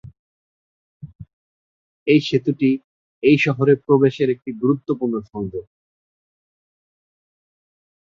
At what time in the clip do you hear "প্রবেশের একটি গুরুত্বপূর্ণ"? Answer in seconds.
3.85-5.15